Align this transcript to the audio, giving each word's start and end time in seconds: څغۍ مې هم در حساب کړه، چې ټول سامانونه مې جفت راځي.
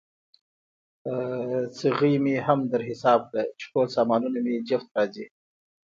څغۍ 1.77 2.15
مې 2.23 2.35
هم 2.45 2.59
در 2.71 2.81
حساب 2.89 3.21
کړه، 3.29 3.43
چې 3.57 3.65
ټول 3.71 3.87
سامانونه 3.95 4.37
مې 4.45 4.55
جفت 4.69 4.89
راځي. 4.97 5.25